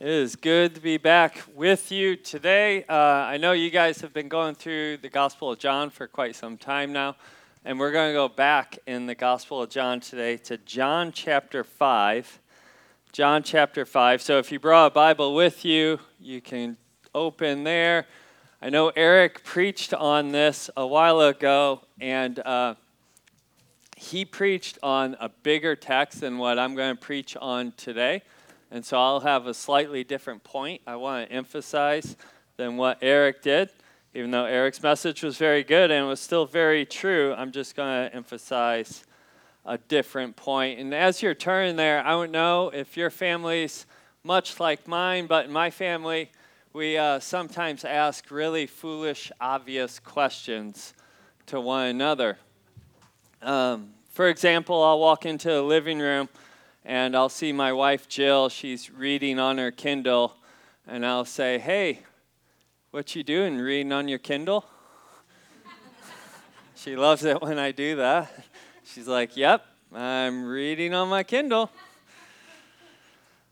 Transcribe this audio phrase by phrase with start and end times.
[0.00, 2.84] It is good to be back with you today.
[2.88, 6.36] Uh, I know you guys have been going through the Gospel of John for quite
[6.36, 7.16] some time now,
[7.64, 11.64] and we're going to go back in the Gospel of John today to John chapter
[11.64, 12.38] 5.
[13.10, 14.22] John chapter 5.
[14.22, 16.76] So if you brought a Bible with you, you can
[17.12, 18.06] open there.
[18.62, 22.76] I know Eric preached on this a while ago, and uh,
[23.96, 28.22] he preached on a bigger text than what I'm going to preach on today.
[28.70, 32.16] And so I'll have a slightly different point I want to emphasize
[32.56, 33.70] than what Eric did.
[34.14, 38.10] Even though Eric's message was very good and was still very true, I'm just going
[38.10, 39.04] to emphasize
[39.64, 40.80] a different point.
[40.80, 43.86] And as you're turning there, I don't know if your family's
[44.24, 46.30] much like mine, but in my family,
[46.72, 50.94] we uh, sometimes ask really foolish, obvious questions
[51.46, 52.38] to one another.
[53.42, 56.28] Um, for example, I'll walk into the living room
[56.88, 60.34] and I'll see my wife Jill, she's reading on her Kindle,
[60.86, 62.00] and I'll say, "Hey,
[62.92, 64.64] what you doing reading on your Kindle?"
[66.74, 68.32] she loves it when I do that.
[68.84, 71.70] She's like, "Yep, I'm reading on my Kindle."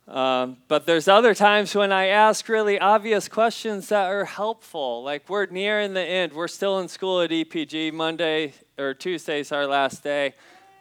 [0.09, 5.03] Um, but there's other times when I ask really obvious questions that are helpful.
[5.03, 6.33] Like we're nearing the end.
[6.33, 7.93] We're still in school at EPG.
[7.93, 10.35] Monday or Tuesday's our last day.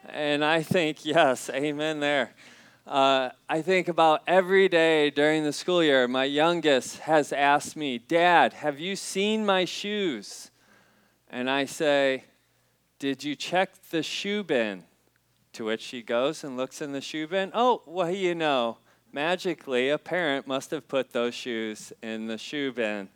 [0.10, 2.32] And I think, yes, amen there.
[2.86, 7.98] Uh, I think about every day during the school year, my youngest has asked me,
[7.98, 10.52] Dad, have you seen my shoes?
[11.28, 12.26] And I say,
[13.00, 14.84] Did you check the shoe bin?
[15.54, 17.50] To which she goes and looks in the shoe bin.
[17.56, 18.78] Oh, well, you know,
[19.12, 23.10] magically, a parent must have put those shoes in the shoe bin.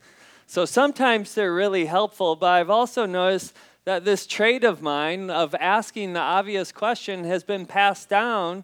[0.48, 3.54] So sometimes they're really helpful, but I've also noticed
[3.86, 8.64] that this trait of mine of asking the obvious question has been passed down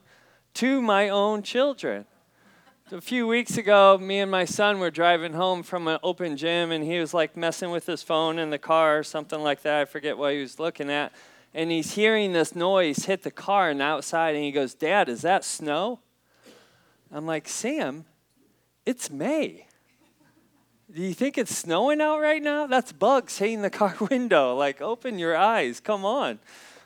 [0.56, 2.06] to my own children.
[2.92, 6.72] A few weeks ago, me and my son were driving home from an open gym,
[6.72, 9.82] and he was like messing with his phone in the car or something like that.
[9.82, 11.12] I forget what he was looking at.
[11.54, 15.24] And he's hearing this noise hit the car and outside, and he goes, Dad, is
[15.24, 16.00] that snow?
[17.12, 18.06] I'm like, Sam,
[18.86, 19.66] it's May.
[20.94, 22.68] Do you think it's snowing out right now?
[22.68, 24.56] That's bugs hitting the car window.
[24.56, 25.82] Like, open your eyes.
[25.82, 26.40] Come on.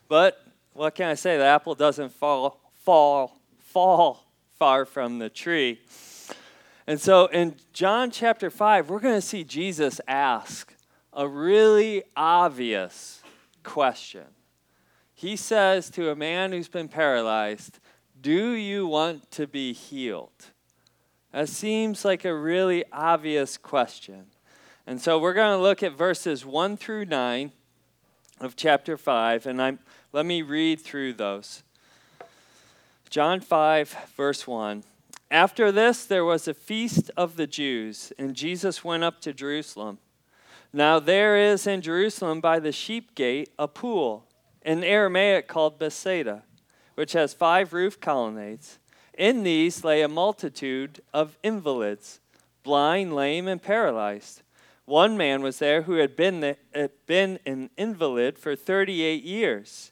[0.07, 0.43] But
[0.73, 1.37] what can I say?
[1.37, 3.38] The apple doesn't fall fall
[3.69, 4.25] fall
[4.57, 5.79] far from the tree.
[6.87, 10.73] And so in John chapter 5, we're going to see Jesus ask
[11.13, 13.21] a really obvious
[13.63, 14.25] question.
[15.13, 17.79] He says to a man who's been paralyzed,
[18.19, 20.47] Do you want to be healed?
[21.31, 24.27] That seems like a really obvious question.
[24.87, 27.51] And so we're going to look at verses 1 through 9
[28.39, 29.79] of chapter 5, and I'm,
[30.11, 31.61] let me read through those.
[33.09, 34.83] John 5, verse 1.
[35.31, 39.97] After this, there was a feast of the Jews, and Jesus went up to Jerusalem.
[40.71, 44.27] Now, there is in Jerusalem by the sheep gate a pool,
[44.61, 46.43] in Aramaic called Bethesda,
[46.93, 48.77] which has five roof colonnades.
[49.17, 52.19] In these lay a multitude of invalids,
[52.61, 54.43] blind, lame, and paralyzed.
[54.85, 59.91] One man was there who had been, the, had been an invalid for 38 years.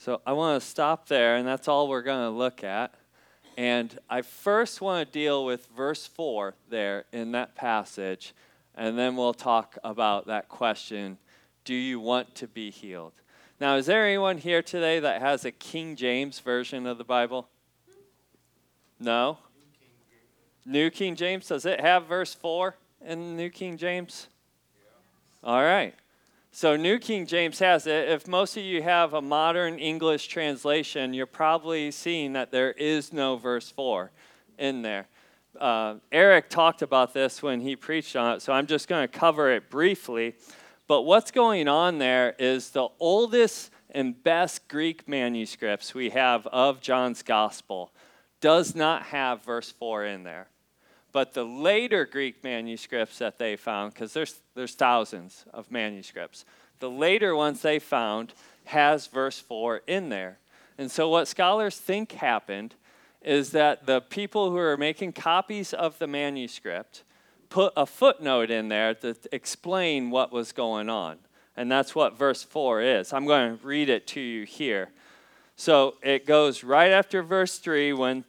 [0.00, 2.94] So I want to stop there, and that's all we're going to look at.
[3.58, 8.34] And I first want to deal with verse 4 there in that passage,
[8.74, 11.18] and then we'll talk about that question
[11.66, 13.12] Do you want to be healed?
[13.60, 17.46] Now, is there anyone here today that has a King James version of the Bible?
[18.98, 19.36] No?
[20.64, 22.74] New King James, does it have verse 4
[23.04, 24.28] in New King James?
[24.74, 25.50] Yeah.
[25.50, 25.94] All right.
[26.52, 28.08] So, New King James has it.
[28.08, 33.12] If most of you have a modern English translation, you're probably seeing that there is
[33.12, 34.10] no verse 4
[34.58, 35.06] in there.
[35.58, 39.18] Uh, Eric talked about this when he preached on it, so I'm just going to
[39.18, 40.34] cover it briefly.
[40.88, 46.80] But what's going on there is the oldest and best Greek manuscripts we have of
[46.80, 47.92] John's gospel
[48.40, 50.48] does not have verse 4 in there.
[51.12, 56.44] But the later Greek manuscripts that they found, because there's, there's thousands of manuscripts,
[56.78, 58.32] the later ones they found
[58.66, 60.38] has verse 4 in there.
[60.78, 62.74] And so what scholars think happened
[63.22, 67.02] is that the people who are making copies of the manuscript
[67.50, 71.18] put a footnote in there to explain what was going on.
[71.56, 73.12] And that's what verse 4 is.
[73.12, 74.90] I'm going to read it to you here.
[75.56, 78.24] So it goes right after verse 3 when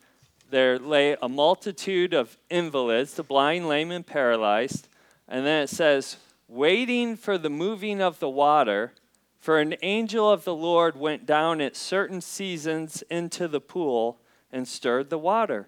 [0.52, 4.88] there lay a multitude of invalids, the blind, lame, and paralyzed.
[5.28, 6.18] And then it says,
[6.48, 8.94] waiting for the moving of the water,
[9.40, 14.20] for an angel of the Lord went down at certain seasons into the pool
[14.52, 15.68] and stirred the water.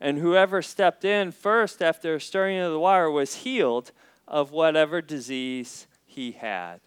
[0.00, 3.92] And whoever stepped in first after stirring of the water was healed
[4.28, 6.80] of whatever disease he had.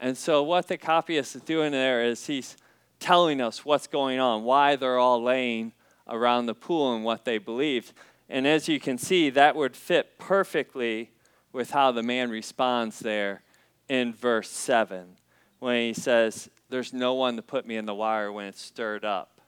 [0.00, 2.56] And so, what the copyist is doing there is he's
[3.00, 5.72] telling us what's going on, why they're all laying
[6.08, 7.92] around the pool and what they believed.
[8.28, 11.10] And as you can see, that would fit perfectly
[11.52, 13.42] with how the man responds there
[13.88, 15.16] in verse 7
[15.58, 19.04] when he says, There's no one to put me in the wire when it's stirred
[19.04, 19.40] up.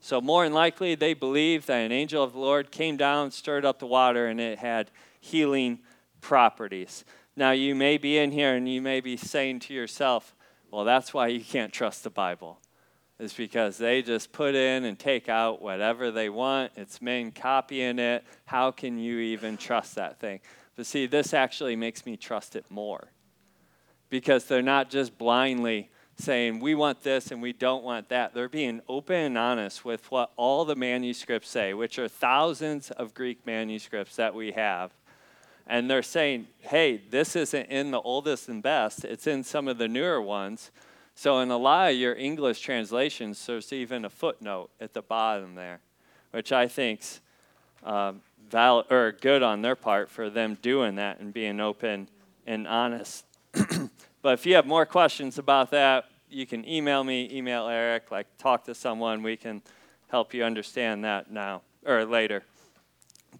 [0.00, 3.64] So, more than likely, they believed that an angel of the Lord came down, stirred
[3.64, 4.90] up the water, and it had
[5.20, 5.78] healing
[6.20, 7.04] properties.
[7.36, 10.34] Now, you may be in here and you may be saying to yourself,
[10.70, 12.60] Well, that's why you can't trust the Bible.
[13.18, 16.72] Is because they just put in and take out whatever they want.
[16.76, 18.24] It's men copying it.
[18.44, 20.40] How can you even trust that thing?
[20.74, 23.12] But see, this actually makes me trust it more
[24.10, 28.34] because they're not just blindly saying, we want this and we don't want that.
[28.34, 33.14] They're being open and honest with what all the manuscripts say, which are thousands of
[33.14, 34.92] Greek manuscripts that we have.
[35.66, 39.78] And they're saying, hey, this isn't in the oldest and best, it's in some of
[39.78, 40.70] the newer ones.
[41.14, 45.54] So, in a lot of your English translations, there's even a footnote at the bottom
[45.54, 45.80] there,
[46.32, 47.20] which I think's
[47.84, 48.20] um,
[48.50, 52.08] val- or good on their part for them doing that and being open
[52.46, 53.24] and honest.
[54.22, 58.26] but if you have more questions about that, you can email me, email Eric, like
[58.36, 59.22] talk to someone.
[59.22, 59.62] We can
[60.08, 62.42] help you understand that now or later.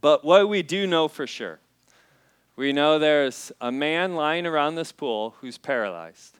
[0.01, 1.59] But what we do know for sure,
[2.57, 6.39] we know there's a man lying around this pool who's paralyzed.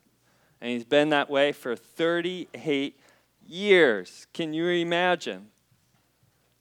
[0.65, 2.99] And he's been that way for 38
[3.47, 4.27] years.
[4.33, 5.51] Can you imagine?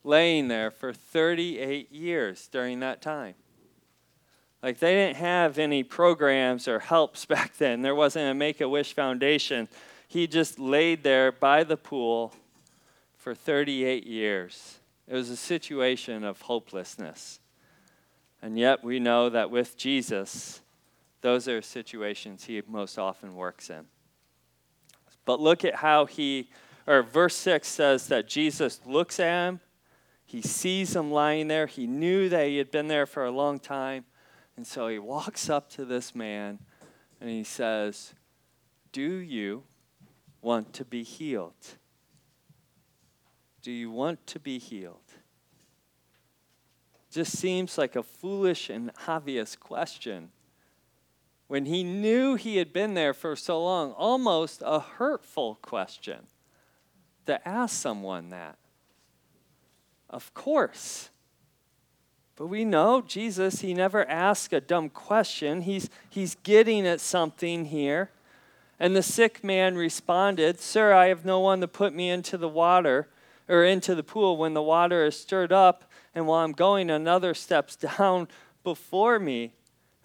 [0.04, 3.36] laying there for 38 years during that time.
[4.62, 7.82] Like they didn't have any programs or helps back then.
[7.82, 9.68] There wasn't a Make a Wish Foundation.
[10.08, 12.34] He just laid there by the pool
[13.18, 14.80] for 38 years.
[15.08, 17.40] It was a situation of hopelessness.
[18.42, 20.62] And yet we know that with Jesus,
[21.22, 23.86] those are situations he most often works in.
[25.26, 26.50] But look at how he,
[26.86, 29.60] or verse 6 says that Jesus looks at him
[30.34, 31.68] he sees him lying there.
[31.68, 34.06] He knew that he had been there for a long time.
[34.58, 36.58] And so he walks up to this man
[37.22, 38.16] and he says,
[38.92, 39.64] Do you
[40.42, 41.78] want to be healed?
[43.62, 44.98] Do you want to be healed?
[47.12, 50.32] Just seems like a foolish and obvious question.
[51.48, 56.28] When he knew he had been there for so long, almost a hurtful question
[57.26, 58.58] to ask someone that.
[60.10, 61.10] Of course.
[62.36, 65.62] But we know Jesus, he never asks a dumb question.
[65.62, 68.10] He's, he's getting at something here.
[68.80, 72.50] And the sick man responded, Sir, I have no one to put me into the
[72.50, 73.08] water
[73.48, 75.86] or into the pool when the water is stirred up,
[76.16, 78.28] and while I'm going, another steps down
[78.64, 79.54] before me.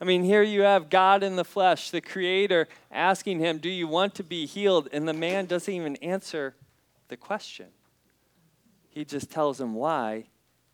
[0.01, 3.89] I mean, here you have God in the flesh, the Creator, asking him, Do you
[3.89, 4.89] want to be healed?
[4.93, 6.55] And the man doesn't even answer
[7.09, 7.67] the question.
[8.89, 10.27] He just tells him why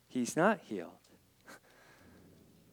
[0.08, 0.90] he's not healed.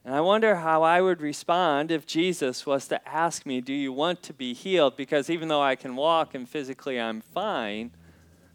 [0.04, 3.94] And I wonder how I would respond if Jesus was to ask me, Do you
[3.94, 4.98] want to be healed?
[4.98, 7.92] Because even though I can walk and physically I'm fine,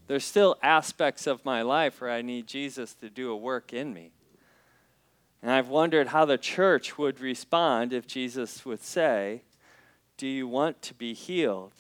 [0.09, 3.95] there's still aspects of my life where I need Jesus to do a work in
[3.95, 4.11] me.
[5.43, 9.43] And I've wondered how the church would respond if Jesus would say,
[10.17, 11.75] Do you want to be healed?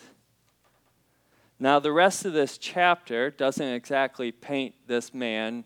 [1.58, 5.64] Now, the rest of this chapter doesn't exactly paint this man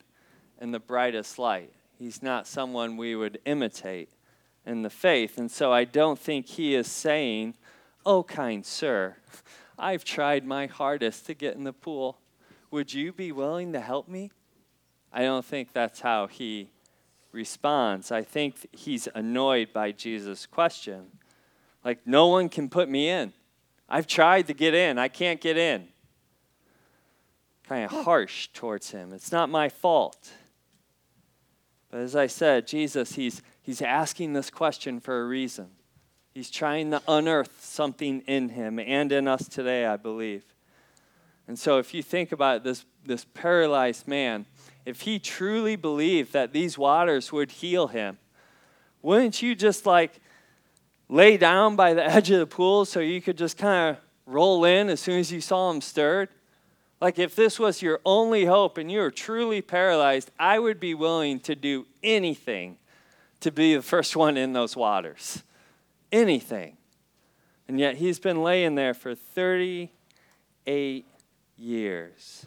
[0.60, 1.72] in the brightest light.
[1.98, 4.10] He's not someone we would imitate
[4.64, 5.36] in the faith.
[5.36, 7.54] And so I don't think he is saying,
[8.06, 9.16] Oh, kind sir,
[9.78, 12.18] I've tried my hardest to get in the pool.
[12.70, 14.30] Would you be willing to help me?
[15.12, 16.70] I don't think that's how he
[17.32, 18.10] responds.
[18.10, 21.06] I think he's annoyed by Jesus' question.
[21.84, 23.32] Like, no one can put me in.
[23.88, 25.88] I've tried to get in, I can't get in.
[27.68, 29.12] Kind of harsh towards him.
[29.12, 30.30] It's not my fault.
[31.90, 35.68] But as I said, Jesus, he's, he's asking this question for a reason.
[36.32, 40.44] He's trying to unearth something in him and in us today, I believe.
[41.48, 44.46] And so, if you think about this, this paralyzed man,
[44.84, 48.18] if he truly believed that these waters would heal him,
[49.02, 50.20] Wouldn't you just like
[51.08, 54.64] lay down by the edge of the pool so you could just kind of roll
[54.64, 56.28] in as soon as you saw him stirred?
[57.00, 60.94] Like, if this was your only hope and you were truly paralyzed, I would be
[60.94, 62.76] willing to do anything
[63.40, 65.42] to be the first one in those waters.
[66.12, 66.76] Anything.
[67.66, 71.06] And yet, he's been laying there for 38
[71.56, 72.46] years.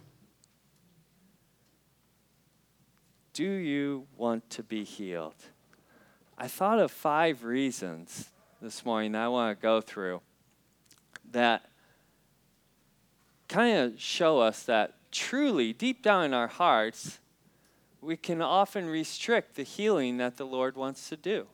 [3.34, 5.34] Do you want to be healed?
[6.38, 8.30] I thought of five reasons
[8.62, 10.22] this morning that I want to go through
[11.32, 11.66] that
[13.48, 17.20] kind of show us that truly, deep down in our hearts,
[18.02, 21.48] we can often restrict the healing that the Lord wants to do.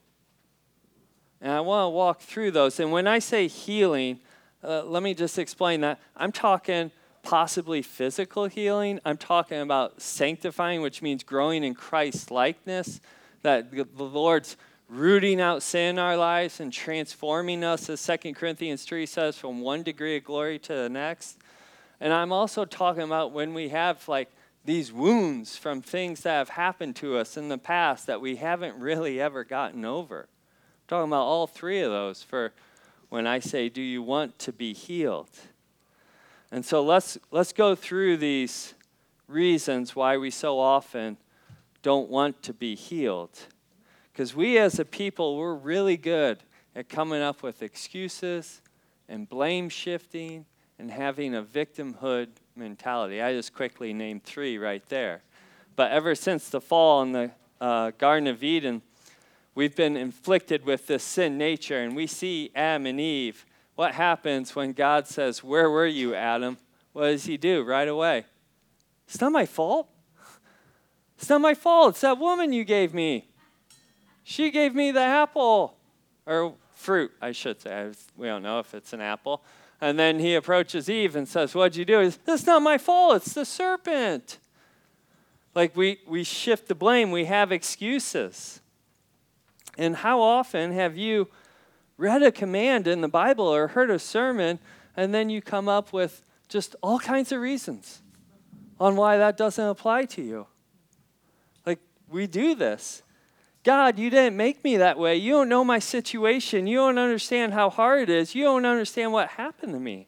[1.40, 2.82] And I want to walk through those.
[2.82, 4.20] And when I say healing,
[4.62, 5.98] uh, let me just explain that.
[6.18, 6.92] I'm talking
[7.24, 9.00] possibly physical healing.
[9.06, 13.02] I'm talking about sanctifying, which means growing in Christ likeness,
[13.42, 14.58] that the Lord's
[14.90, 19.62] rooting out sin in our lives and transforming us, as 2 Corinthians 3 says, from
[19.62, 21.38] one degree of glory to the next.
[22.00, 24.32] And I'm also talking about when we have like
[24.66, 28.80] these wounds from things that have happened to us in the past that we haven't
[28.80, 30.22] really ever gotten over.
[30.22, 32.54] I'm talking about all three of those for
[33.10, 35.30] when I say, Do you want to be healed?
[36.51, 38.74] And so let's, let's go through these
[39.27, 41.18] reasons why we so often
[41.82, 43.38] don't want to be healed.
[44.12, 46.39] Because we as a people, we're really good
[46.75, 48.62] at coming up with excuses
[49.08, 50.46] and blame shifting
[50.77, 53.22] and having a victimhood mentality.
[53.22, 55.22] I just quickly named three right there.
[55.75, 58.82] But ever since the fall in the uh, Garden of Eden,
[59.56, 63.46] we've been inflicted with this sin nature, and we see Adam and Eve.
[63.80, 66.58] What happens when God says, Where were you, Adam?
[66.92, 68.26] What does he do right away?
[69.08, 69.88] It's not my fault.
[71.18, 71.92] It's not my fault.
[71.92, 73.30] It's that woman you gave me.
[74.26, 75.78] She gave me the apple,
[76.26, 77.92] or fruit, I should say.
[78.18, 79.46] We don't know if it's an apple.
[79.80, 82.04] And then he approaches Eve and says, What'd you do?
[82.04, 83.16] Says, That's not my fault.
[83.16, 84.40] It's the serpent.
[85.56, 88.60] Like we, we shift the blame, we have excuses.
[89.78, 91.30] And how often have you
[92.00, 94.58] read a command in the Bible or heard a sermon
[94.96, 98.01] and then you come up with just all kinds of reasons
[98.79, 100.48] on why that doesn't apply to you?
[101.65, 101.79] Like
[102.10, 103.03] we do this.
[103.65, 105.18] God, you didn't make me that way.
[105.18, 106.65] You don't know my situation.
[106.65, 108.34] You don't understand how hard it is.
[108.34, 110.08] You don't understand what happened to me.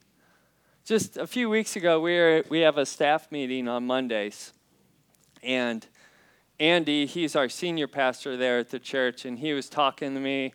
[0.86, 4.53] Just a few weeks ago, we, were, we have a staff meeting on Mondays.
[5.43, 5.86] And
[6.60, 10.53] Andy, he's our senior pastor there at the church, and he was talking to me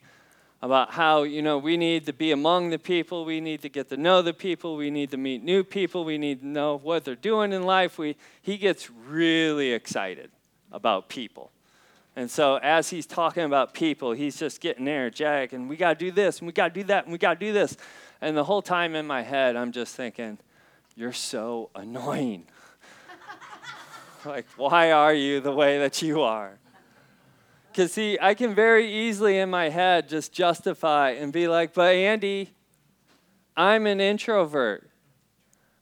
[0.63, 3.89] about how, you know, we need to be among the people, we need to get
[3.91, 7.05] to know the people, we need to meet new people, we need to know what
[7.05, 7.99] they're doing in life.
[7.99, 10.31] We, he gets really excited
[10.73, 11.51] about people.
[12.17, 16.05] And so as he's talking about people, he's just getting energetic and we got to
[16.07, 17.77] do this and we got to do that and we got to do this.
[18.23, 20.39] And the whole time in my head, I'm just thinking,
[20.97, 22.47] you're so annoying.
[24.25, 26.59] like, why are you the way that you are?
[27.77, 31.95] Because, see, I can very easily in my head just justify and be like, but
[31.95, 32.55] Andy,
[33.55, 34.89] I'm an introvert.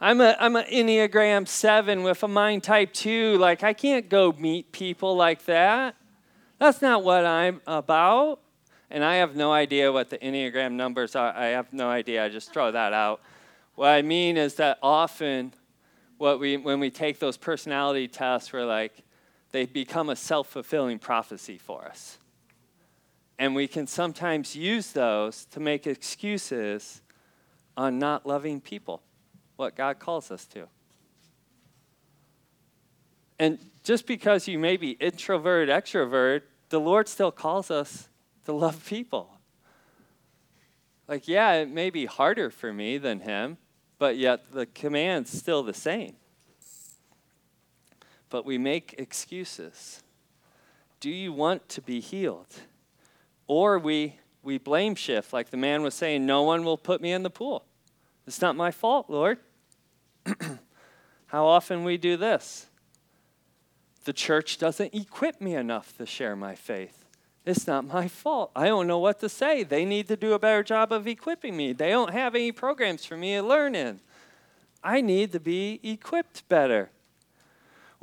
[0.01, 3.39] I'm a I'm an Enneagram 7 with a mind type 2.
[3.39, 5.95] Like I can't go meet people like that.
[6.59, 8.41] That's not what I'm about.
[8.91, 11.33] And I have no idea what the Enneagram numbers are.
[11.33, 12.25] I have no idea.
[12.25, 13.21] I just throw that out.
[13.77, 15.55] What I mean is that often
[16.19, 19.04] what we when we take those personality tests, we're like,
[19.55, 22.19] they become a self-fulfilling prophecy for us.
[23.39, 27.03] And we can sometimes use those to make excuses
[27.77, 29.01] on not loving people,
[29.55, 30.67] what God calls us to.
[33.39, 38.09] And just because you may be introvert, extrovert, the Lord still calls us
[38.47, 39.39] to love people.
[41.07, 43.59] Like, yeah, it may be harder for me than him,
[44.01, 46.17] but yet the command's still the same.
[48.35, 50.03] But we make excuses.
[50.99, 52.53] Do you want to be healed?
[53.47, 57.13] Or we, we blame shift, like the man was saying, No one will put me
[57.13, 57.65] in the pool.
[58.27, 59.39] It's not my fault, Lord.
[61.27, 62.67] How often we do this?
[64.03, 67.05] The church doesn't equip me enough to share my faith.
[67.47, 68.51] It's not my fault.
[68.57, 69.63] I don't know what to say.
[69.63, 71.73] They need to do a better job of equipping me.
[71.73, 74.01] They don't have any programs for me to learn in.
[74.83, 76.91] I need to be equipped better.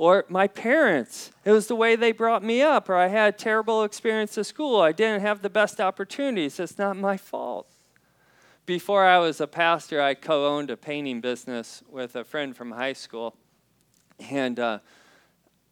[0.02, 3.38] Or my parents, it was the way they brought me up, or I had a
[3.38, 4.82] terrible experience at school.
[4.82, 6.60] I didn't have the best opportunities.
[6.60, 7.68] It's not my fault.
[8.66, 12.72] Before I was a pastor, I co owned a painting business with a friend from
[12.72, 13.36] high school.
[14.32, 14.80] And uh,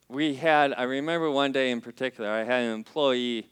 [0.09, 3.47] we had, I remember one day in particular, I had an employee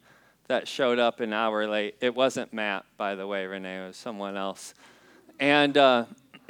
[0.46, 1.96] that showed up an hour late.
[2.02, 4.76] It wasn't Matt, by the way, Renee, it was someone else.
[5.40, 6.06] And uh,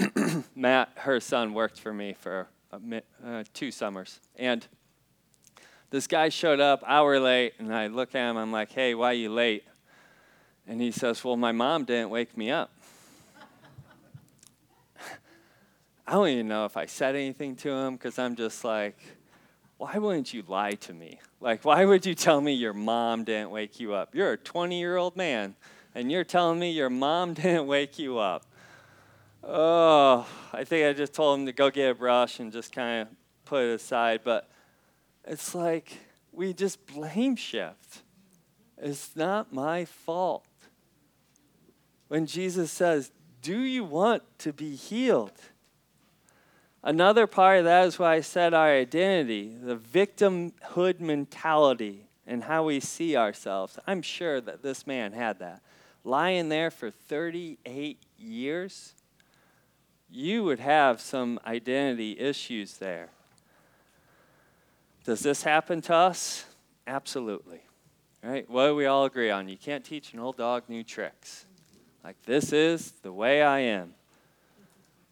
[0.53, 2.49] Matt, her son, worked for me for
[3.25, 4.19] uh, two summers.
[4.35, 4.65] And
[5.89, 9.11] this guy showed up hour late, and I look at him, I'm like, hey, why
[9.11, 9.63] are you late?
[10.67, 12.71] And he says, well, my mom didn't wake me up.
[16.07, 18.97] I don't even know if I said anything to him because I'm just like,
[19.77, 21.19] why wouldn't you lie to me?
[21.39, 24.15] Like, why would you tell me your mom didn't wake you up?
[24.15, 25.55] You're a 20 year old man,
[25.93, 28.43] and you're telling me your mom didn't wake you up.
[29.49, 33.03] Oh, I think I just told him to go get a brush and just kind
[33.03, 33.07] of
[33.45, 34.19] put it aside.
[34.25, 34.49] But
[35.25, 35.93] it's like
[36.33, 38.01] we just blame shift.
[38.77, 40.45] It's not my fault.
[42.09, 43.11] When Jesus says,
[43.41, 45.39] Do you want to be healed?
[46.83, 52.63] Another part of that is why I said our identity, the victimhood mentality, and how
[52.63, 53.79] we see ourselves.
[53.87, 55.61] I'm sure that this man had that.
[56.03, 58.93] Lying there for 38 years,
[60.09, 63.09] you would have some identity issues there.
[65.03, 66.45] Does this happen to us?
[66.85, 67.61] Absolutely.
[68.23, 68.49] Right?
[68.49, 69.47] What do we all agree on?
[69.47, 71.45] You can't teach an old dog new tricks.
[72.03, 73.93] Like, this is the way I am.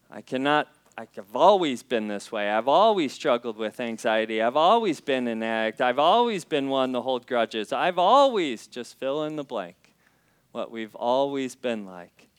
[0.09, 2.49] I cannot I've always been this way.
[2.49, 4.41] I've always struggled with anxiety.
[4.41, 5.81] I've always been an addict.
[5.81, 7.73] I've always been one to hold grudges.
[7.73, 9.75] I've always just fill in the blank
[10.53, 12.29] what we've always been like.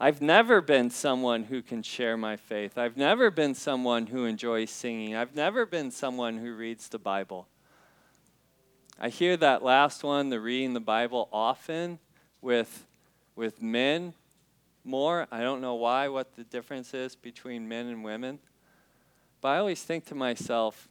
[0.00, 2.78] I've never been someone who can share my faith.
[2.78, 5.16] I've never been someone who enjoys singing.
[5.16, 7.48] I've never been someone who reads the Bible.
[9.00, 11.98] I hear that last one, the reading the Bible, often
[12.40, 12.86] with,
[13.34, 14.14] with men
[14.84, 15.26] more.
[15.32, 18.38] I don't know why, what the difference is between men and women.
[19.40, 20.88] But I always think to myself,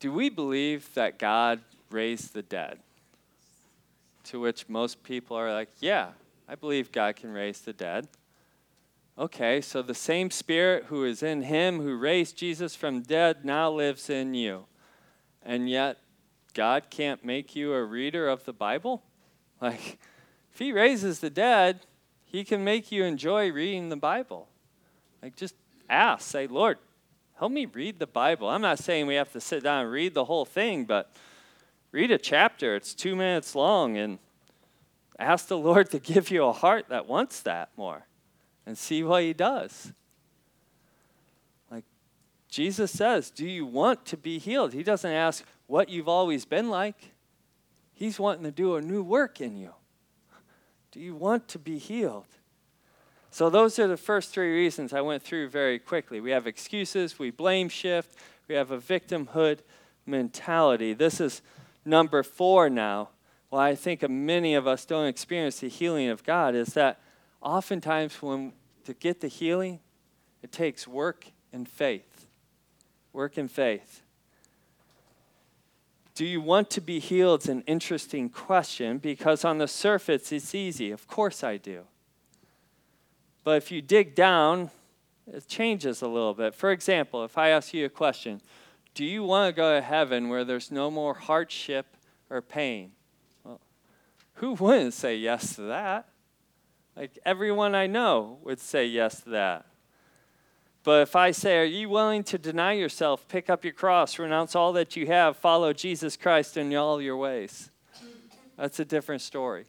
[0.00, 2.80] do we believe that God raised the dead?
[4.24, 6.08] To which most people are like, yeah,
[6.48, 8.08] I believe God can raise the dead.
[9.16, 13.70] Okay, so the same spirit who is in him who raised Jesus from dead now
[13.70, 14.64] lives in you.
[15.42, 15.98] And yet,
[16.52, 19.02] God can't make you a reader of the Bible?
[19.60, 19.98] Like,
[20.52, 21.80] if he raises the dead,
[22.24, 24.48] he can make you enjoy reading the Bible.
[25.22, 25.54] Like, just
[25.88, 26.78] ask, say, Lord,
[27.38, 28.48] help me read the Bible.
[28.48, 31.14] I'm not saying we have to sit down and read the whole thing, but
[31.92, 32.74] read a chapter.
[32.74, 34.18] It's two minutes long, and
[35.18, 38.06] ask the Lord to give you a heart that wants that more
[38.66, 39.92] and see what He does.
[41.70, 41.84] Like
[42.48, 44.72] Jesus says, Do you want to be healed?
[44.72, 47.12] He doesn't ask what you've always been like,
[47.92, 49.72] He's wanting to do a new work in you.
[50.90, 52.26] Do you want to be healed?
[53.30, 56.20] So, those are the first three reasons I went through very quickly.
[56.20, 59.58] We have excuses, we blame shift, we have a victimhood
[60.06, 60.92] mentality.
[60.92, 61.42] This is
[61.84, 63.08] number four now.
[63.54, 66.98] Why I think many of us don't experience the healing of God is that
[67.40, 68.52] oftentimes, when
[68.84, 69.78] to get the healing,
[70.42, 72.26] it takes work and faith.
[73.12, 74.02] Work and faith.
[76.16, 77.42] Do you want to be healed?
[77.42, 80.90] It's an interesting question because on the surface it's easy.
[80.90, 81.84] Of course I do.
[83.44, 84.72] But if you dig down,
[85.32, 86.56] it changes a little bit.
[86.56, 88.40] For example, if I ask you a question,
[88.96, 91.86] do you want to go to heaven where there's no more hardship
[92.28, 92.90] or pain?
[94.34, 96.08] Who wouldn't say yes to that?
[96.96, 99.66] Like everyone I know would say yes to that.
[100.84, 104.54] But if I say, Are you willing to deny yourself, pick up your cross, renounce
[104.54, 107.70] all that you have, follow Jesus Christ in all your ways?
[108.56, 109.64] That's a different story.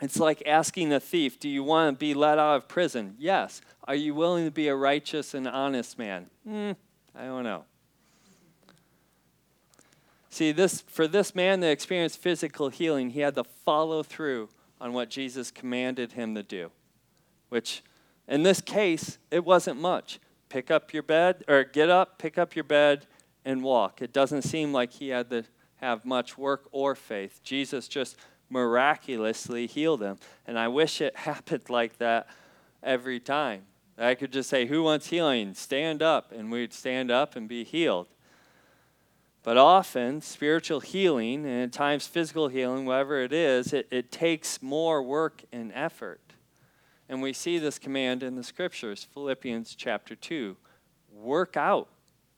[0.00, 3.14] It's like asking a thief, Do you want to be let out of prison?
[3.18, 3.60] Yes.
[3.84, 6.26] Are you willing to be a righteous and honest man?
[6.44, 6.72] Hmm,
[7.14, 7.64] I don't know.
[10.36, 14.92] See, this, for this man that experienced physical healing, he had to follow through on
[14.92, 16.70] what Jesus commanded him to do,
[17.48, 17.82] which
[18.28, 20.20] in this case, it wasn't much.
[20.50, 23.06] Pick up your bed, or get up, pick up your bed,
[23.46, 24.02] and walk.
[24.02, 25.44] It doesn't seem like he had to
[25.76, 27.40] have much work or faith.
[27.42, 28.18] Jesus just
[28.50, 30.18] miraculously healed him.
[30.46, 32.26] And I wish it happened like that
[32.82, 33.62] every time.
[33.96, 35.54] I could just say, Who wants healing?
[35.54, 38.08] Stand up, and we'd stand up and be healed.
[39.46, 44.60] But often, spiritual healing, and at times physical healing, whatever it is, it, it takes
[44.60, 46.20] more work and effort.
[47.08, 50.56] And we see this command in the scriptures, Philippians chapter 2.
[51.12, 51.86] Work out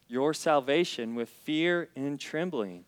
[0.06, 2.84] your salvation with fear and trembling.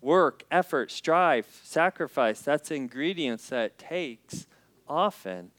[0.00, 4.48] Work, effort, strive, sacrifice, that's ingredients that it takes
[4.88, 5.52] often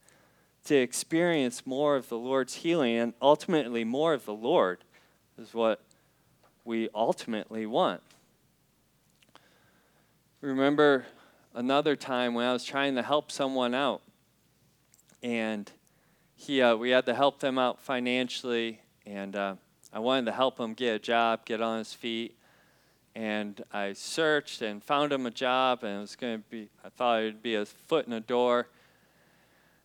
[0.66, 4.84] to experience more of the Lord's healing and ultimately more of the Lord
[5.38, 5.80] is what
[6.66, 8.02] we ultimately want.
[10.42, 11.06] remember
[11.54, 14.02] another time when I was trying to help someone out,
[15.22, 15.72] and
[16.36, 19.56] he, uh, we had to help them out financially, and uh,
[19.92, 22.38] I wanted to help him get a job, get on his feet.
[23.16, 26.90] And I searched and found him a job, and it was going to be, I
[26.90, 28.70] thought it would be a foot in the door.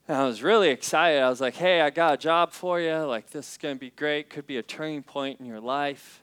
[0.08, 1.20] And I was really excited.
[1.20, 2.96] I was like, hey, I got a job for you.
[3.00, 4.30] Like, this is going to be great.
[4.30, 6.22] Could be a turning point in your life.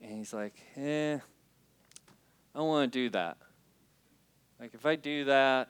[0.00, 3.38] And he's like, eh, I don't want to do that.
[4.60, 5.68] Like, if I do that,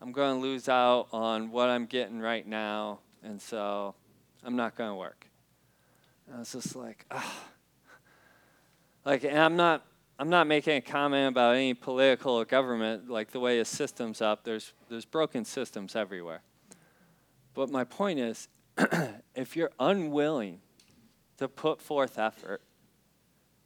[0.00, 3.00] I'm going to lose out on what I'm getting right now.
[3.22, 3.94] And so
[4.44, 5.26] I'm not going to work.
[6.26, 7.44] And I was just like, ah.
[9.04, 9.84] Like, and I'm not,
[10.18, 14.20] I'm not making a comment about any political or government, like the way a system's
[14.20, 14.44] up.
[14.44, 16.42] There's, there's broken systems everywhere.
[17.54, 18.48] But my point is,
[19.34, 20.60] if you're unwilling
[21.38, 22.62] to put forth effort,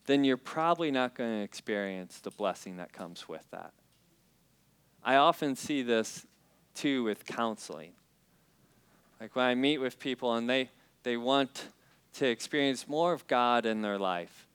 [0.06, 3.72] then you're probably not going to experience the blessing that comes with that.
[5.02, 6.26] I often see this
[6.74, 7.92] too with counseling.
[9.20, 10.70] Like when I meet with people and they,
[11.02, 11.68] they want
[12.14, 14.46] to experience more of God in their life.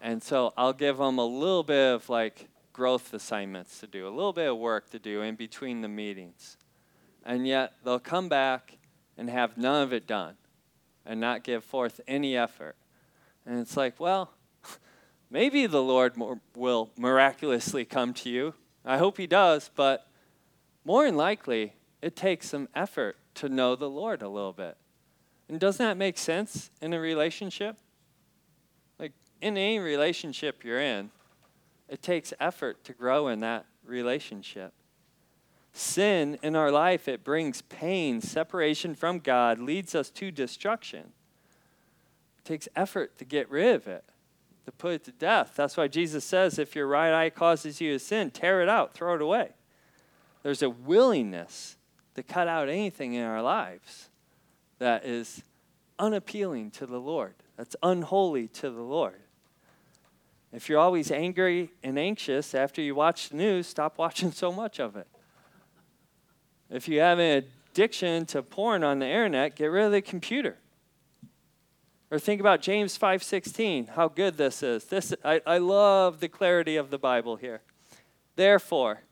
[0.00, 4.10] And so I'll give them a little bit of like growth assignments to do, a
[4.10, 6.56] little bit of work to do in between the meetings
[7.24, 8.78] and yet they'll come back
[9.16, 10.36] and have none of it done
[11.04, 12.76] and not give forth any effort.
[13.46, 14.32] And it's like, well,
[15.30, 16.14] maybe the Lord
[16.54, 18.54] will miraculously come to you.
[18.84, 20.06] I hope He does, but
[20.84, 24.76] more than likely, it takes some effort to know the Lord a little bit.
[25.48, 27.76] And doesn't that make sense in a relationship?
[28.98, 31.10] Like in any relationship you're in,
[31.88, 34.72] it takes effort to grow in that relationship.
[35.72, 41.12] Sin in our life, it brings pain, separation from God, leads us to destruction.
[42.38, 44.04] It takes effort to get rid of it,
[44.64, 45.52] to put it to death.
[45.56, 48.94] That's why Jesus says if your right eye causes you to sin, tear it out,
[48.94, 49.50] throw it away.
[50.42, 51.76] There's a willingness
[52.14, 54.08] to cut out anything in our lives
[54.78, 55.42] that is
[55.98, 59.20] unappealing to the Lord, that's unholy to the Lord.
[60.52, 64.80] If you're always angry and anxious after you watch the news, stop watching so much
[64.80, 65.06] of it.
[66.70, 70.56] If you have an addiction to porn on the internet, get rid of the computer.
[72.10, 74.84] Or think about James 5:16, how good this is.
[74.86, 77.62] This I, I love the clarity of the Bible here.
[78.34, 79.02] Therefore,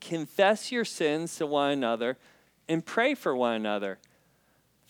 [0.00, 2.18] confess your sins to one another
[2.68, 3.98] and pray for one another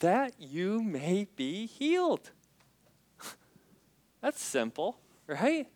[0.00, 2.30] that you may be healed.
[4.20, 5.68] That's simple, right?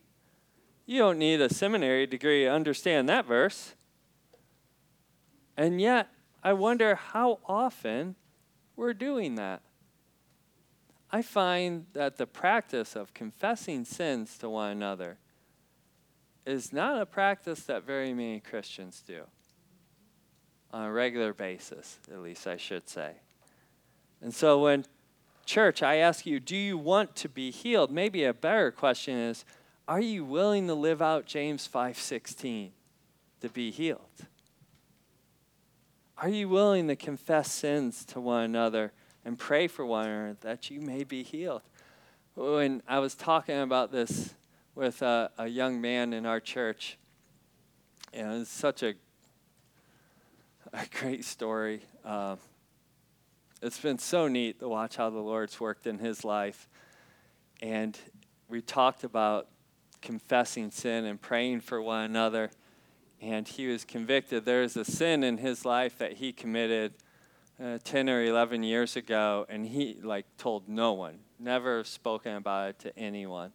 [0.85, 3.75] You don't need a seminary degree to understand that verse.
[5.57, 6.09] And yet,
[6.43, 8.17] I wonder how often
[8.77, 9.63] we're doing that.
[11.13, 15.19] I find that the practice of confessing sins to one another
[16.47, 19.23] is not a practice that very many Christians do
[20.73, 23.15] on a regular basis, at least I should say.
[24.23, 24.85] And so when
[25.45, 27.91] church, I ask you, do you want to be healed?
[27.91, 29.45] Maybe a better question is,
[29.89, 32.71] are you willing to live out James 5:16
[33.41, 34.27] to be healed?
[36.19, 38.93] Are you willing to confess sins to one another
[39.25, 41.63] and pray for one another that you may be healed?
[42.35, 44.35] When I was talking about this
[44.75, 46.99] with a, a young man in our church,
[48.13, 48.95] and it's such a,
[50.73, 51.83] a great story.
[52.05, 52.37] Uh,
[53.63, 56.69] it's been so neat to watch how the Lord's worked in his life.
[57.61, 57.99] And
[58.49, 59.49] we talked about
[60.01, 62.51] confessing sin and praying for one another
[63.21, 64.45] and he was convicted.
[64.45, 66.95] There was a sin in his life that he committed
[67.63, 72.71] uh, 10 or 11 years ago, and he like told no one, never spoken about
[72.71, 73.53] it to anyone.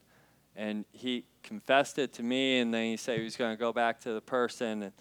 [0.56, 3.74] And he confessed it to me, and then he said he was going to go
[3.74, 4.94] back to the person and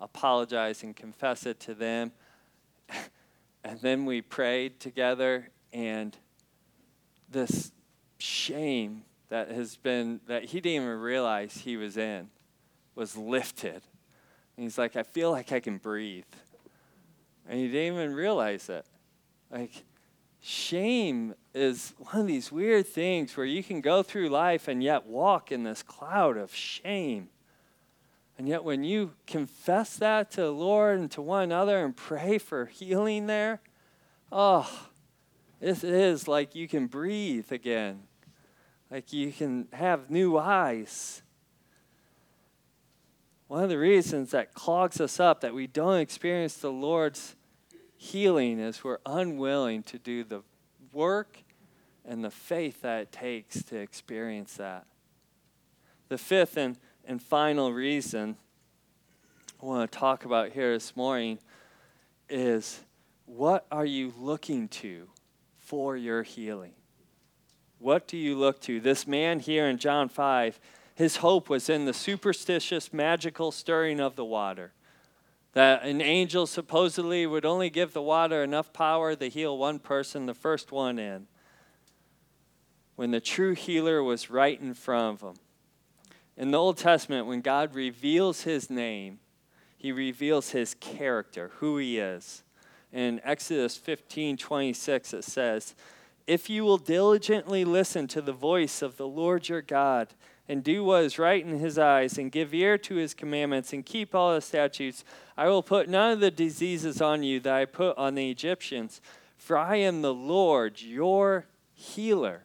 [0.00, 2.12] apologize and confess it to them.
[3.64, 6.16] and then we prayed together, and
[7.30, 7.72] this
[8.18, 12.28] shame that has been that he didn't even realize he was in
[12.94, 13.82] was lifted
[14.58, 16.24] and he's like, I feel like I can breathe.
[17.48, 18.84] And you didn't even realize it.
[19.50, 19.84] Like,
[20.40, 25.06] shame is one of these weird things where you can go through life and yet
[25.06, 27.30] walk in this cloud of shame.
[28.36, 32.38] And yet, when you confess that to the Lord and to one another and pray
[32.38, 33.60] for healing there,
[34.30, 34.88] oh,
[35.60, 38.02] it is like you can breathe again.
[38.90, 41.22] Like you can have new eyes.
[43.48, 47.34] One of the reasons that clogs us up, that we don't experience the Lord's
[47.98, 50.42] healing, is we're unwilling to do the
[50.92, 51.42] work
[52.04, 54.86] and the faith that it takes to experience that.
[56.08, 58.36] The fifth and, and final reason
[59.60, 61.40] I want to talk about here this morning
[62.30, 62.80] is
[63.26, 65.08] what are you looking to
[65.58, 66.72] for your healing?
[67.78, 68.80] What do you look to?
[68.80, 70.58] This man here in John 5,
[70.94, 74.72] his hope was in the superstitious, magical stirring of the water.
[75.58, 80.26] That an angel supposedly would only give the water enough power to heal one person,
[80.26, 81.26] the first one in.
[82.94, 85.42] When the true healer was right in front of him.
[86.36, 89.18] In the Old Testament, when God reveals his name,
[89.76, 92.44] he reveals his character, who he is.
[92.92, 95.74] In Exodus 15 26, it says,
[96.28, 100.14] If you will diligently listen to the voice of the Lord your God,
[100.48, 103.84] and do what is right in his eyes, and give ear to his commandments, and
[103.84, 105.04] keep all his statutes,
[105.36, 109.00] I will put none of the diseases on you that I put on the Egyptians,
[109.36, 112.44] for I am the Lord your healer.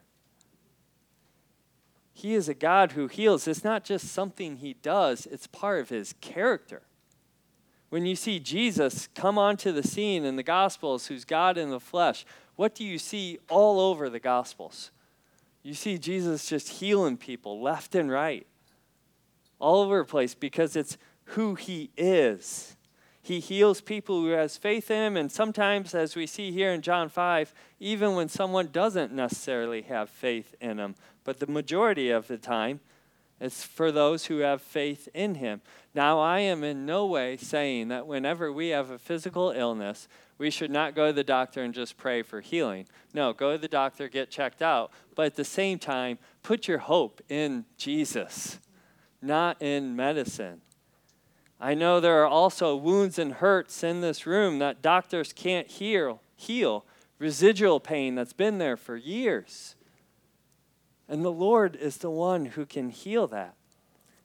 [2.13, 3.47] He is a God who heals.
[3.47, 6.83] It's not just something he does, it's part of his character
[7.93, 11.79] when you see Jesus come onto the scene in the Gospels, who's God in the
[11.79, 14.89] flesh, what do you see all over the Gospels?
[15.63, 18.45] You see Jesus just healing people left and right,
[19.59, 22.75] all over the place, because it's who he is.
[23.21, 26.81] He heals people who has faith in him, and sometimes, as we see here in
[26.81, 30.95] John 5, even when someone doesn't necessarily have faith in him.
[31.23, 32.81] But the majority of the time,
[33.43, 35.59] it's for those who have faith in him.
[35.93, 40.49] Now, I am in no way saying that whenever we have a physical illness, we
[40.49, 42.87] should not go to the doctor and just pray for healing.
[43.13, 44.91] No, go to the doctor, get checked out.
[45.13, 48.59] But at the same time, put your hope in Jesus,
[49.21, 50.61] not in medicine.
[51.59, 56.21] I know there are also wounds and hurts in this room that doctors can't heal,
[56.37, 56.85] heal
[57.19, 59.75] residual pain that's been there for years.
[61.07, 63.55] And the Lord is the one who can heal that.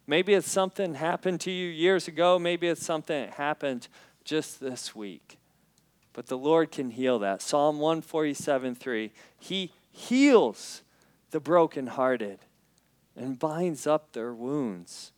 [0.07, 2.39] Maybe it's something happened to you years ago.
[2.39, 3.89] Maybe it's something that happened
[4.25, 5.39] just this week.
[6.13, 7.43] But the Lord can heal that.
[7.43, 9.13] Psalm 147 3.
[9.39, 10.83] He heals
[11.31, 12.39] the brokenhearted
[13.15, 15.13] and binds up their wounds.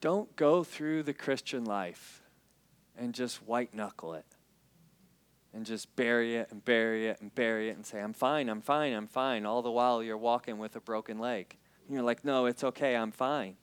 [0.00, 2.22] Don't go through the Christian life
[2.96, 4.24] and just white knuckle it
[5.54, 8.62] and just bury it and bury it and bury it and say, I'm fine, I'm
[8.62, 9.44] fine, I'm fine.
[9.44, 11.56] All the while you're walking with a broken leg.
[11.86, 13.56] And you're like, no, it's okay, I'm fine.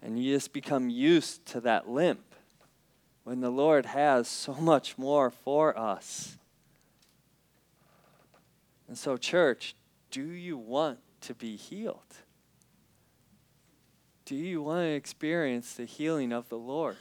[0.00, 2.34] And you just become used to that limp
[3.24, 6.38] when the Lord has so much more for us.
[8.86, 9.74] And so, church,
[10.12, 11.98] do you want to be healed?
[14.24, 16.96] Do you want to experience the healing of the Lord?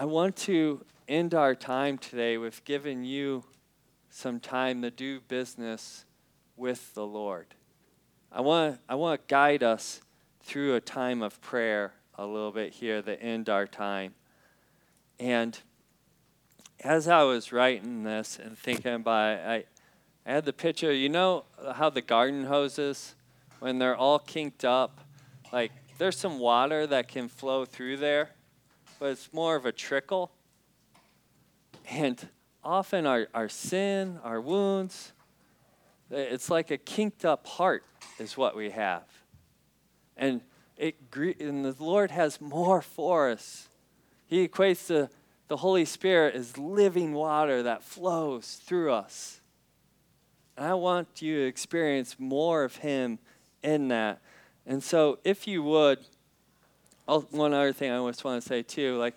[0.00, 3.42] I want to end our time today with giving you
[4.10, 6.04] some time to do business
[6.56, 7.46] with the Lord.
[8.30, 10.00] I want, I want to guide us
[10.40, 14.14] through a time of prayer a little bit here to end our time.
[15.18, 15.58] And
[16.78, 19.64] as I was writing this and thinking about it, I,
[20.30, 21.42] I had the picture, you know
[21.74, 23.16] how the garden hoses,
[23.58, 25.00] when they're all kinked up,
[25.52, 28.30] like there's some water that can flow through there
[28.98, 30.30] but it's more of a trickle.
[31.90, 32.28] And
[32.62, 35.12] often our, our sin, our wounds,
[36.10, 37.84] it's like a kinked up heart,
[38.18, 39.04] is what we have.
[40.16, 40.40] And,
[40.76, 43.68] it, and the Lord has more for us.
[44.26, 45.10] He equates the,
[45.48, 49.40] the Holy Spirit as living water that flows through us.
[50.56, 53.18] And I want you to experience more of Him
[53.62, 54.20] in that.
[54.66, 56.00] And so, if you would,
[57.08, 59.14] one other thing I just want to say too, like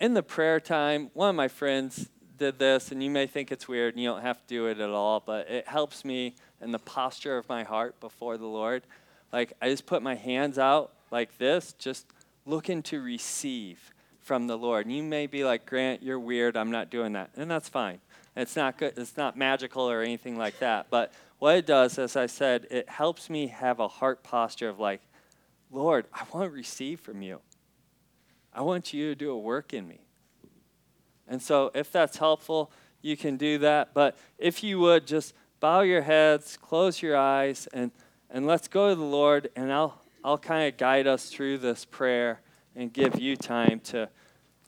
[0.00, 3.68] in the prayer time, one of my friends did this, and you may think it's
[3.68, 6.72] weird, and you don't have to do it at all, but it helps me in
[6.72, 8.82] the posture of my heart before the Lord.
[9.32, 12.06] Like I just put my hands out like this, just
[12.44, 14.86] looking to receive from the Lord.
[14.86, 16.56] And you may be like, Grant, you're weird.
[16.56, 18.00] I'm not doing that, and that's fine.
[18.34, 18.94] It's not good.
[18.96, 20.86] It's not magical or anything like that.
[20.90, 24.80] But what it does, as I said, it helps me have a heart posture of
[24.80, 25.02] like,
[25.72, 27.40] Lord, I want to receive from you.
[28.52, 30.00] I want you to do a work in me.
[31.26, 33.94] And so, if that's helpful, you can do that.
[33.94, 37.90] But if you would, just bow your heads, close your eyes, and,
[38.28, 41.86] and let's go to the Lord, and I'll, I'll kind of guide us through this
[41.86, 42.42] prayer
[42.76, 44.10] and give you time to,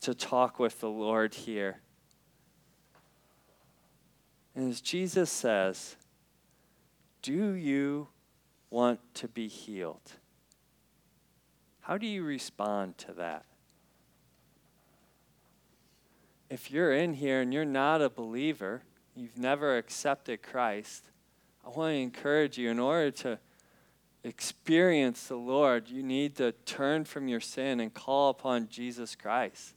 [0.01, 1.81] to talk with the Lord here.
[4.55, 5.97] And as Jesus says,
[7.21, 8.09] do you
[8.71, 10.13] want to be healed?
[11.85, 13.45] How do you respond to that?
[16.49, 21.05] If you're in here and you're not a believer, you've never accepted Christ,
[21.63, 23.39] I want to encourage you in order to
[24.23, 29.75] experience the Lord, you need to turn from your sin and call upon Jesus Christ.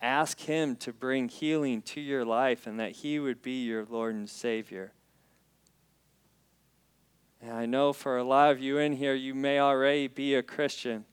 [0.00, 4.14] Ask Him to bring healing to your life and that He would be your Lord
[4.14, 4.92] and Savior.
[7.42, 10.42] And I know for a lot of you in here, you may already be a
[10.42, 11.04] Christian.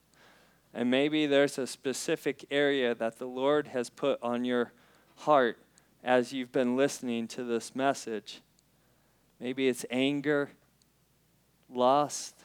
[0.76, 4.74] And maybe there's a specific area that the Lord has put on your
[5.20, 5.58] heart
[6.04, 8.42] as you've been listening to this message.
[9.40, 10.52] Maybe it's anger,
[11.74, 12.36] lust,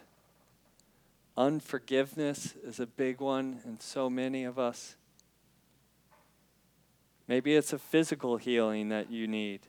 [1.36, 4.94] unforgiveness is a big one in so many of us.
[7.26, 9.60] Maybe it's a physical healing that you need.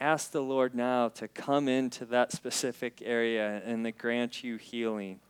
[0.00, 5.20] Ask the Lord now to come into that specific area and to grant you healing.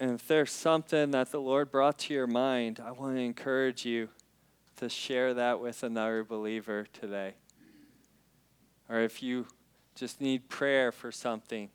[0.00, 3.84] And if there's something that the Lord brought to your mind, I want to encourage
[3.84, 4.08] you
[4.76, 7.34] to share that with another believer today.
[8.88, 9.46] Or if you
[9.96, 11.68] just need prayer for something,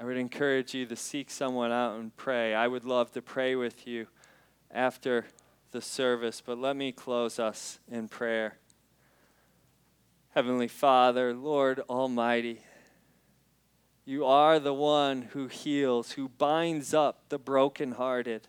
[0.00, 2.54] I would encourage you to seek someone out and pray.
[2.54, 4.06] I would love to pray with you
[4.70, 5.26] after
[5.72, 8.56] the service, but let me close us in prayer.
[10.30, 12.60] Heavenly Father, Lord Almighty,
[14.04, 18.48] you are the one who heals, who binds up the brokenhearted.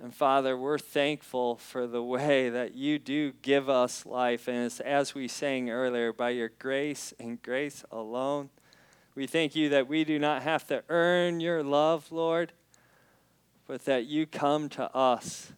[0.00, 4.46] And Father, we're thankful for the way that you do give us life.
[4.46, 8.50] And it's, as we sang earlier, by your grace and grace alone,
[9.16, 12.52] we thank you that we do not have to earn your love, Lord,
[13.66, 15.52] but that you come to us.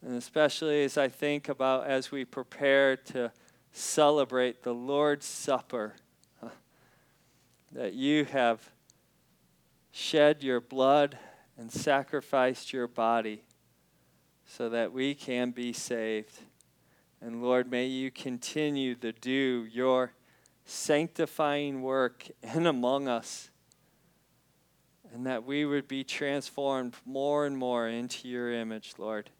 [0.00, 3.32] And especially as I think about as we prepare to
[3.72, 5.96] celebrate the Lord's Supper
[7.72, 8.70] that you have
[9.92, 11.18] shed your blood
[11.56, 13.42] and sacrificed your body
[14.46, 16.40] so that we can be saved.
[17.20, 20.12] And Lord, may you continue to do your
[20.64, 23.50] sanctifying work in among us,
[25.12, 29.30] and that we would be transformed more and more into your image, Lord.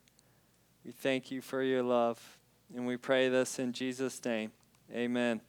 [0.84, 2.38] We thank you for your love,
[2.74, 4.52] and we pray this in Jesus' name.
[4.92, 5.40] Amen.